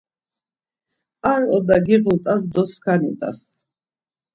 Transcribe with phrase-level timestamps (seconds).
[1.31, 3.39] Ar oda giğut̆as do skani t̆as.